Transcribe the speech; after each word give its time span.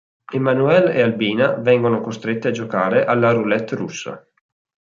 Emanuelle 0.33 0.93
e 0.95 1.01
Albina 1.03 1.53
vengono 1.57 2.01
costrette 2.01 2.47
a 2.47 2.51
"giocare" 2.51 3.05
alla 3.05 3.31
roulette 3.33 3.75
russa. 3.75 4.27